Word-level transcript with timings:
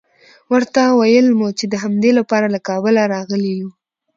ورته 0.51 0.81
ویل 0.99 1.27
مو 1.37 1.47
چې 1.57 1.65
د 1.67 1.73
همدې 1.83 2.11
لپاره 2.19 2.45
له 2.53 2.59
کابله 2.69 3.01
راغلي 3.13 3.51
یوو. 3.59 3.71